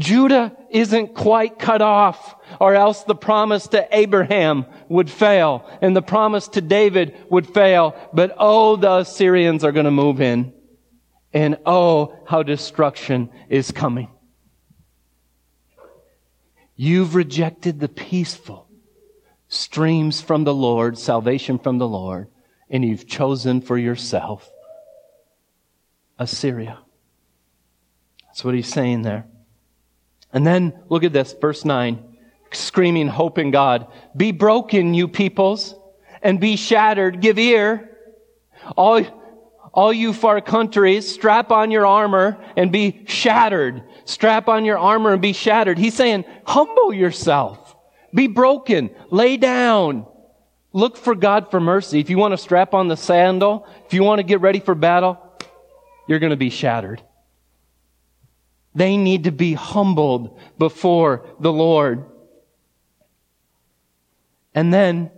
[0.00, 6.02] Judah isn't quite cut off, or else the promise to Abraham would fail, and the
[6.02, 7.94] promise to David would fail.
[8.12, 10.54] But oh, the Assyrians are going to move in,
[11.32, 14.08] and oh, how destruction is coming.
[16.76, 18.66] You've rejected the peaceful
[19.48, 22.28] streams from the Lord, salvation from the Lord,
[22.70, 24.50] and you've chosen for yourself
[26.18, 26.78] Assyria.
[28.26, 29.26] That's what he's saying there.
[30.32, 32.02] And then look at this, verse 9,
[32.52, 33.86] screaming hope in God.
[34.16, 35.74] Be broken, you peoples,
[36.22, 37.20] and be shattered.
[37.20, 37.98] Give ear.
[38.76, 39.02] All,
[39.72, 43.82] all you far countries, strap on your armor and be shattered.
[44.04, 45.78] Strap on your armor and be shattered.
[45.78, 47.76] He's saying, humble yourself.
[48.14, 48.90] Be broken.
[49.10, 50.06] Lay down.
[50.72, 51.98] Look for God for mercy.
[51.98, 54.74] If you want to strap on the sandal, if you want to get ready for
[54.74, 55.18] battle,
[56.06, 57.02] you're going to be shattered.
[58.74, 62.04] They need to be humbled before the Lord.
[64.54, 65.10] And then,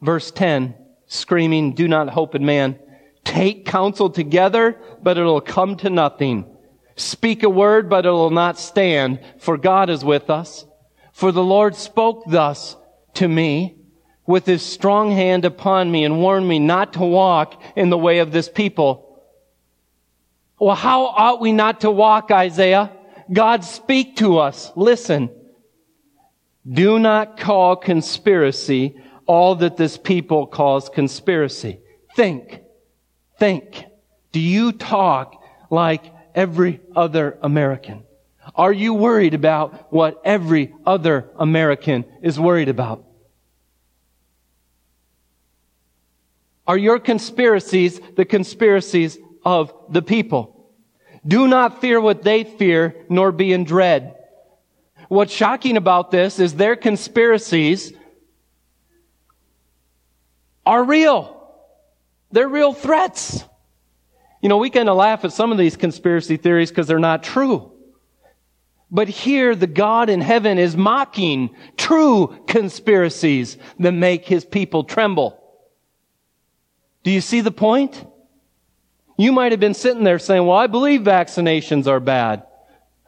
[0.00, 0.74] verse 10,
[1.06, 2.78] screaming, do not hope in man.
[3.24, 6.46] Take counsel together, but it'll come to nothing.
[6.96, 10.66] Speak a word, but it will not stand, for God is with us.
[11.12, 12.76] For the Lord spoke thus
[13.14, 13.76] to me
[14.26, 18.18] with his strong hand upon me and warned me not to walk in the way
[18.18, 19.11] of this people.
[20.62, 22.92] Well, how ought we not to walk, Isaiah?
[23.32, 24.70] God speak to us.
[24.76, 25.28] Listen.
[26.64, 28.94] Do not call conspiracy
[29.26, 31.80] all that this people calls conspiracy.
[32.14, 32.60] Think.
[33.40, 33.86] Think.
[34.30, 38.04] Do you talk like every other American?
[38.54, 43.04] Are you worried about what every other American is worried about?
[46.68, 50.51] Are your conspiracies the conspiracies of the people.
[51.26, 54.16] Do not fear what they fear, nor be in dread.
[55.08, 57.92] What's shocking about this is their conspiracies
[60.64, 61.38] are real.
[62.30, 63.44] They're real threats.
[64.40, 67.22] You know, we kind of laugh at some of these conspiracy theories because they're not
[67.22, 67.72] true.
[68.90, 75.42] But here, the God in heaven is mocking true conspiracies that make his people tremble.
[77.02, 78.04] Do you see the point?
[79.16, 82.44] You might have been sitting there saying, well, I believe vaccinations are bad.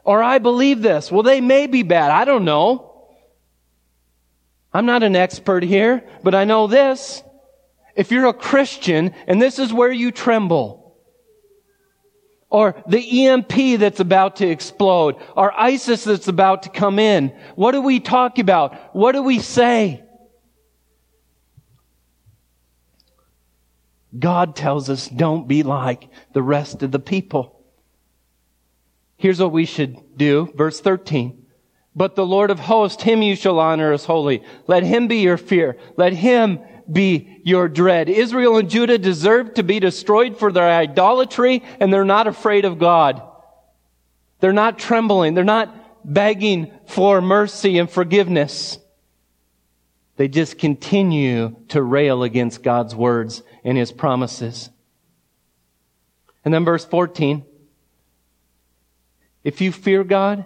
[0.03, 1.11] Or I believe this.
[1.11, 2.11] Well, they may be bad.
[2.11, 2.91] I don't know.
[4.71, 7.23] I'm not an expert here, but I know this.
[7.95, 10.97] If you're a Christian and this is where you tremble,
[12.49, 17.71] or the EMP that's about to explode, or ISIS that's about to come in, what
[17.71, 18.95] do we talk about?
[18.95, 20.04] What do we say?
[24.17, 27.59] God tells us don't be like the rest of the people.
[29.17, 30.51] Here's what we should do.
[30.55, 31.45] Verse 13.
[31.95, 34.43] But the Lord of hosts, him you shall honor as holy.
[34.67, 35.77] Let him be your fear.
[35.95, 36.59] Let him
[36.91, 38.09] be your dread.
[38.09, 42.79] Israel and Judah deserve to be destroyed for their idolatry and they're not afraid of
[42.79, 43.21] God.
[44.39, 45.33] They're not trembling.
[45.33, 48.77] They're not begging for mercy and forgiveness.
[50.17, 54.69] They just continue to rail against God's words and His promises.
[56.43, 57.43] And then verse 14.
[59.43, 60.45] If you fear God,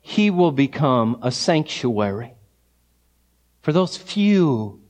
[0.00, 2.34] He will become a sanctuary
[3.62, 4.80] for those few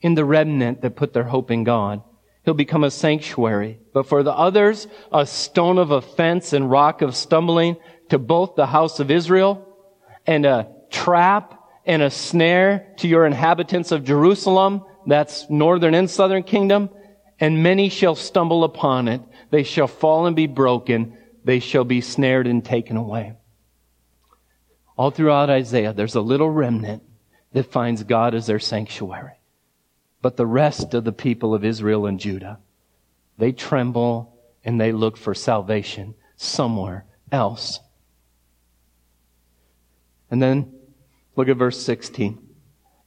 [0.00, 2.02] in the remnant that put their hope in God.
[2.44, 3.78] He'll become a sanctuary.
[3.92, 7.76] But for the others, a stone of offense and rock of stumbling
[8.08, 9.66] to both the house of Israel
[10.26, 11.59] and a trap
[11.90, 14.84] and a snare to your inhabitants of Jerusalem.
[15.08, 16.88] That's northern and southern kingdom.
[17.40, 19.20] And many shall stumble upon it.
[19.50, 21.18] They shall fall and be broken.
[21.42, 23.32] They shall be snared and taken away.
[24.96, 27.02] All throughout Isaiah, there's a little remnant
[27.54, 29.40] that finds God as their sanctuary.
[30.22, 32.60] But the rest of the people of Israel and Judah,
[33.36, 37.80] they tremble and they look for salvation somewhere else.
[40.30, 40.72] And then
[41.40, 42.38] look at verse 16.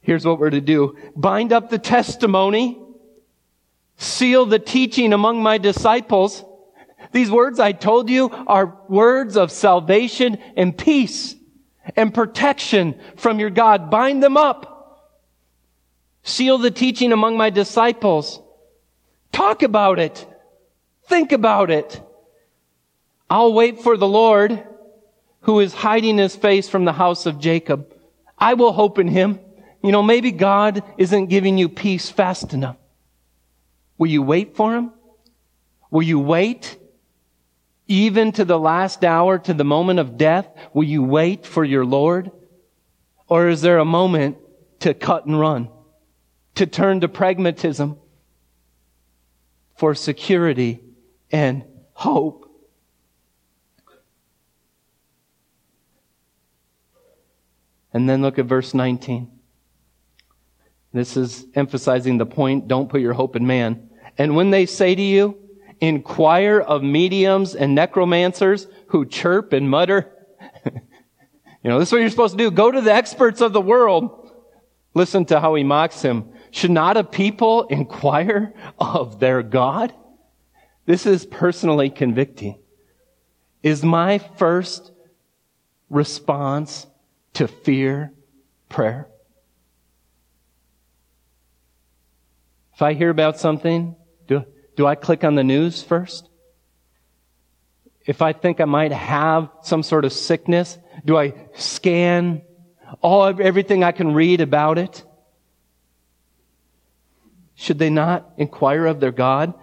[0.00, 0.98] Here's what we're to do.
[1.14, 2.78] Bind up the testimony.
[3.96, 6.44] Seal the teaching among my disciples.
[7.12, 11.36] These words I told you are words of salvation and peace
[11.94, 13.88] and protection from your God.
[13.88, 15.22] Bind them up.
[16.24, 18.40] Seal the teaching among my disciples.
[19.30, 20.26] Talk about it.
[21.06, 22.02] Think about it.
[23.30, 24.66] I'll wait for the Lord
[25.42, 27.93] who is hiding his face from the house of Jacob.
[28.44, 29.40] I will hope in him.
[29.82, 32.76] You know, maybe God isn't giving you peace fast enough.
[33.98, 34.92] Will you wait for him?
[35.90, 36.76] Will you wait
[37.86, 40.48] even to the last hour, to the moment of death?
[40.72, 42.30] Will you wait for your Lord?
[43.28, 44.38] Or is there a moment
[44.80, 45.68] to cut and run?
[46.54, 47.98] to turn to pragmatism
[49.76, 50.80] for security
[51.30, 52.43] and hope.
[57.94, 59.30] And then look at verse 19.
[60.92, 63.88] This is emphasizing the point don't put your hope in man.
[64.18, 65.38] And when they say to you,
[65.80, 70.12] inquire of mediums and necromancers who chirp and mutter,
[70.64, 70.72] you
[71.64, 72.50] know, this is what you're supposed to do.
[72.50, 74.30] Go to the experts of the world.
[74.94, 76.32] Listen to how he mocks him.
[76.50, 79.92] Should not a people inquire of their God?
[80.86, 82.58] This is personally convicting.
[83.62, 84.92] Is my first
[85.90, 86.86] response
[87.34, 88.12] to fear
[88.68, 89.08] prayer?
[92.74, 93.94] If I hear about something,
[94.26, 94.44] do,
[94.76, 96.28] do I click on the news first?
[98.04, 102.42] If I think I might have some sort of sickness, do I scan
[103.00, 105.04] all everything I can read about it?
[107.54, 109.54] Should they not inquire of their God?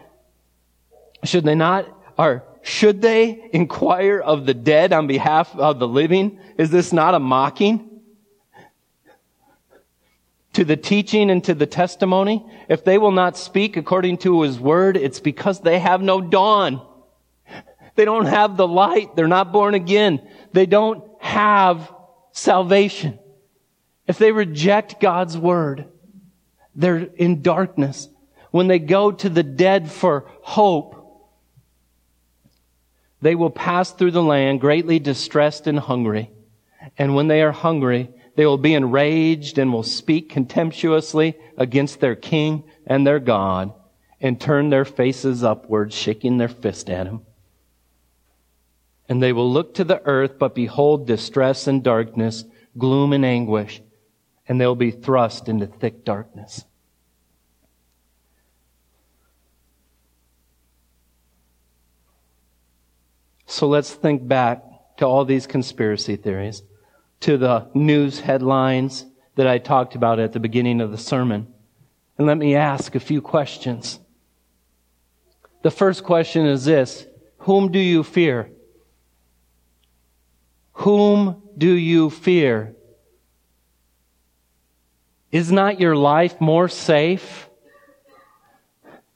[1.24, 1.86] Should they not,
[2.18, 6.40] or should they inquire of the dead on behalf of the living?
[6.58, 7.88] Is this not a mocking?
[10.54, 12.46] To the teaching and to the testimony?
[12.70, 16.86] If they will not speak according to his word, it's because they have no dawn.
[17.96, 19.16] They don't have the light.
[19.16, 20.28] They're not born again.
[20.54, 21.92] They don't have
[22.32, 23.18] salvation.
[24.08, 25.86] If they reject God's word,
[26.76, 28.10] they're in darkness.
[28.52, 31.01] When they go to the dead for hope,
[33.22, 36.32] they will pass through the land greatly distressed and hungry.
[36.98, 42.16] And when they are hungry, they will be enraged and will speak contemptuously against their
[42.16, 43.74] king and their God
[44.20, 47.22] and turn their faces upward, shaking their fist at him.
[49.08, 52.46] And they will look to the earth, but behold distress and darkness,
[52.78, 53.82] gloom and anguish
[54.52, 56.66] and they'll be thrust into thick darkness.
[63.52, 64.64] So let's think back
[64.96, 66.64] to all these conspiracy theories,
[67.20, 71.54] to the news headlines that I talked about at the beginning of the sermon.
[72.18, 74.00] And let me ask a few questions.
[75.64, 77.06] The first question is this
[77.40, 78.50] Whom do you fear?
[80.72, 82.74] Whom do you fear?
[85.30, 87.50] Is not your life more safe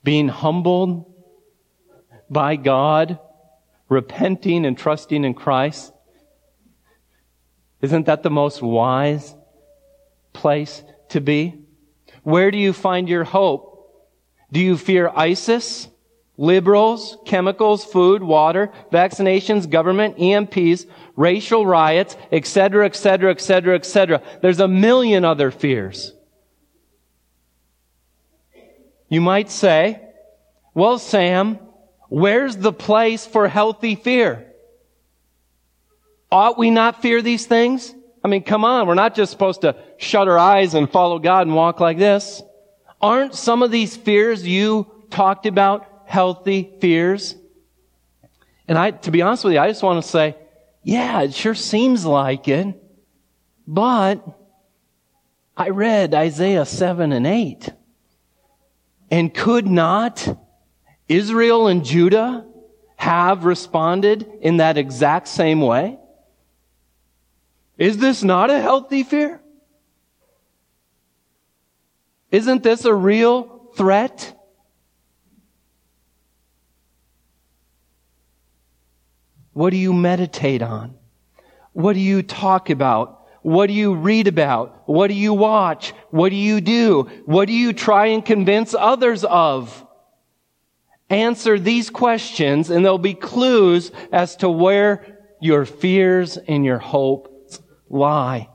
[0.04, 1.10] being humbled
[2.30, 3.20] by God,
[3.90, 5.92] repenting and trusting in Christ?
[7.82, 9.36] Isn't that the most wise
[10.34, 11.66] place to be?
[12.24, 13.74] Where do you find your hope?
[14.52, 15.88] Do you fear ISIS,
[16.38, 24.22] liberals, chemicals, food, water, vaccinations, government, EMPs, racial riots, etc., etc., etc., etc.?
[24.42, 26.14] There's a million other fears.
[29.10, 30.02] You might say,
[30.74, 31.60] well, Sam,
[32.10, 34.54] where's the place for healthy fear?
[36.32, 37.94] Ought we not fear these things?
[38.24, 41.46] I mean, come on, we're not just supposed to shut our eyes and follow God
[41.48, 42.42] and walk like this.
[43.00, 47.36] Aren't some of these fears you talked about healthy fears?
[48.68, 50.36] And I, to be honest with you, I just want to say,
[50.82, 52.76] yeah, it sure seems like it.
[53.68, 54.26] But
[55.56, 57.70] I read Isaiah 7 and 8.
[59.12, 60.38] And could not
[61.08, 62.46] Israel and Judah
[62.96, 66.00] have responded in that exact same way?
[67.78, 69.42] Is this not a healthy fear?
[72.32, 74.34] Isn't this a real threat?
[79.54, 80.96] What do you meditate on?
[81.72, 83.26] What do you talk about?
[83.42, 84.84] What do you read about?
[84.86, 85.94] What do you watch?
[86.10, 87.04] What do you do?
[87.26, 89.85] What do you try and convince others of?
[91.10, 97.62] Answer these questions and there'll be clues as to where your fears and your hopes
[97.90, 98.50] lie.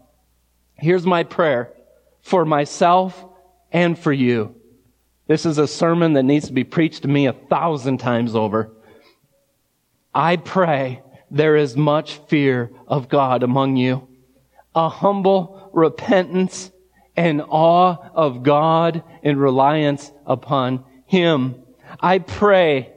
[0.74, 1.72] Here's my prayer
[2.22, 3.24] for myself
[3.70, 4.54] and for you.
[5.26, 8.72] This is a sermon that needs to be preached to me a thousand times over.
[10.12, 14.08] I pray there is much fear of God among you
[14.74, 16.70] a humble repentance
[17.16, 21.62] and awe of God and reliance upon Him.
[21.98, 22.92] I pray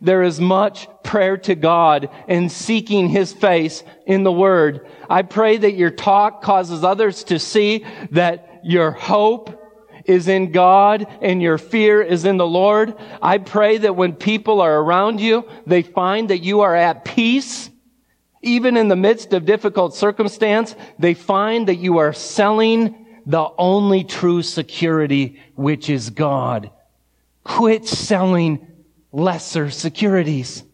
[0.00, 4.86] there is much prayer to God and seeking His face in the Word.
[5.08, 9.60] I pray that your talk causes others to see that your hope
[10.04, 12.94] is in God and your fear is in the Lord.
[13.22, 17.70] I pray that when people are around you, they find that you are at peace
[18.44, 24.04] even in the midst of difficult circumstance, they find that you are selling the only
[24.04, 26.70] true security, which is God.
[27.44, 28.66] Quit selling
[29.12, 30.64] lesser securities.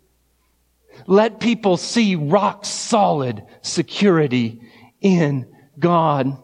[1.06, 4.62] Let people see rock solid security
[5.00, 6.40] in God.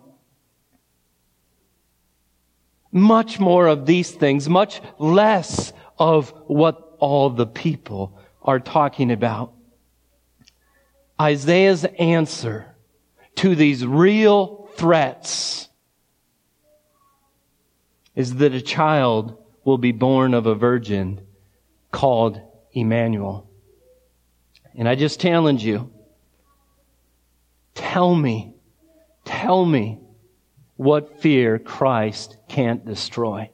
[2.91, 9.53] Much more of these things, much less of what all the people are talking about.
[11.21, 12.75] Isaiah's answer
[13.37, 15.69] to these real threats
[18.15, 19.37] is that a child
[19.67, 21.21] will be born of a virgin
[21.91, 22.41] called
[22.73, 23.51] Emmanuel.
[24.77, 25.91] And I just challenge you.
[27.75, 28.55] Tell me,
[29.25, 29.99] tell me
[30.77, 33.51] what fear Christ can't destroy,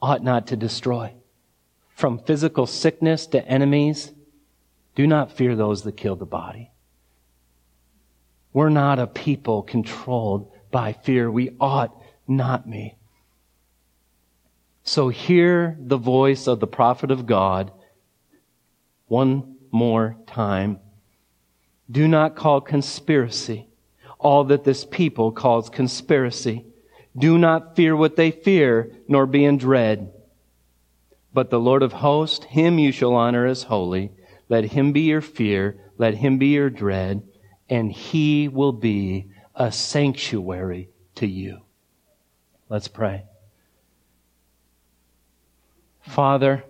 [0.00, 1.12] ought not to destroy.
[1.94, 4.12] From physical sickness to enemies
[4.94, 6.70] do not fear those that kill the body.
[8.54, 11.30] We're not a people controlled by fear.
[11.30, 11.94] We ought
[12.26, 12.95] not be.
[14.86, 17.72] So hear the voice of the prophet of God
[19.08, 20.78] one more time.
[21.90, 23.68] Do not call conspiracy
[24.18, 26.64] all that this people calls conspiracy.
[27.16, 30.12] Do not fear what they fear, nor be in dread.
[31.32, 34.12] But the Lord of hosts, him you shall honor as holy.
[34.48, 35.78] Let him be your fear.
[35.98, 37.22] Let him be your dread.
[37.68, 41.62] And he will be a sanctuary to you.
[42.68, 43.24] Let's pray.
[46.06, 46.64] Father,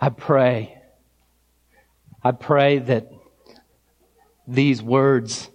[0.00, 0.78] I pray,
[2.22, 3.10] I pray that
[4.46, 5.48] these words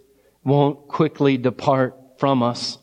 [0.43, 2.77] won't quickly depart from us.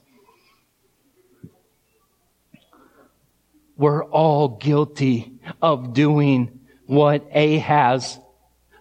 [3.77, 8.19] We're all guilty of doing what Ahaz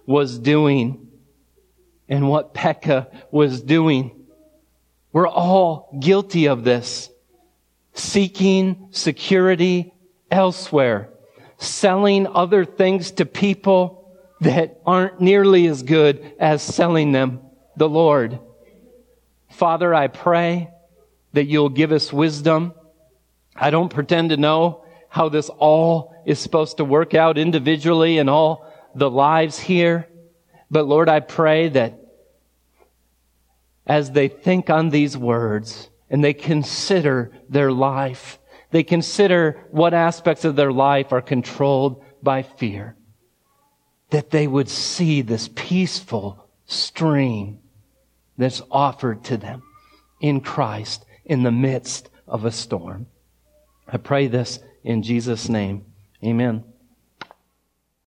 [0.06, 1.08] was doing
[2.10, 4.21] and what Pekah was doing.
[5.14, 7.10] We're all guilty of this.
[7.94, 9.94] Seeking security
[10.30, 11.10] elsewhere.
[11.62, 17.40] selling other things to people that aren't nearly as good as selling them
[17.78, 18.40] the Lord.
[19.50, 20.72] Father, I pray
[21.34, 22.74] that you'll give us wisdom.
[23.56, 28.28] I don't pretend to know how this all is supposed to work out individually in
[28.28, 30.08] all the lives here.
[30.72, 32.00] But Lord, I pray that
[33.92, 38.40] as they think on these words and they consider their life,
[38.70, 42.96] they consider what aspects of their life are controlled by fear,
[44.10, 47.60] that they would see this peaceful stream
[48.38, 49.62] that's offered to them
[50.22, 53.08] in Christ in the midst of a storm.
[53.90, 55.84] I pray this in Jesus' name.
[56.24, 56.71] Amen.